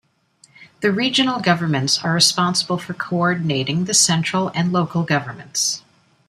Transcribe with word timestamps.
The 0.79 0.91
regional 0.91 1.39
governments 1.39 2.03
are 2.03 2.11
responsible 2.15 2.79
for 2.79 2.95
coordinating 2.95 3.85
the 3.85 3.93
central 3.93 4.47
and 4.55 4.73
local 4.73 5.03
governments. 5.03 5.83